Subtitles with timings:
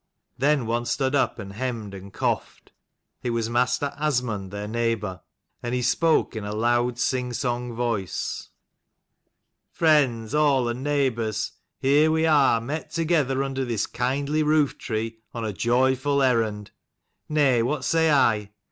[0.35, 2.71] Then one stood up and hemmed and 152 coughed,
[3.21, 5.21] it was Master Asmund their neigh bour;
[5.61, 8.49] and he spoke in a loud sing song voice:
[9.69, 15.45] "Friends all, and neighbours, here we are met together under this kindly roof tree on
[15.45, 16.71] a joyful errand
[17.29, 18.49] nay, what say I